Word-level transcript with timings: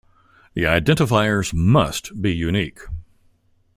The 0.55 0.63
identifiers 0.63 1.53
must 1.53 2.19
be 2.23 2.33
unique. 2.33 2.79